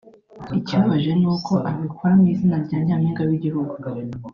ikibabaje 0.57 1.11
ni 1.21 1.27
uko 1.33 1.53
abikora 1.69 2.13
mu 2.19 2.25
izina 2.33 2.55
rya 2.65 2.77
Nyampinga 2.85 3.21
w’igihugu 3.29 3.73